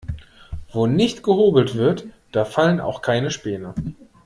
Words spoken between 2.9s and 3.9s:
keine Späne.